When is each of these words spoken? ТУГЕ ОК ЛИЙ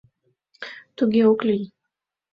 ТУГЕ 0.95 1.21
ОК 1.31 1.39
ЛИЙ 1.47 1.65